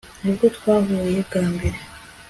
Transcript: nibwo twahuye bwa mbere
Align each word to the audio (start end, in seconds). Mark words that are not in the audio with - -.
nibwo 0.23 0.45
twahuye 0.55 1.19
bwa 1.27 1.41
mbere 1.53 1.77